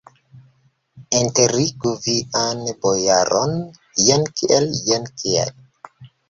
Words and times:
Enterigu 1.17 1.91
vian 2.05 2.63
bojaron, 2.87 3.53
jen 4.07 4.27
kiel, 4.41 4.67
jen 4.89 5.07
kiel! 5.23 5.55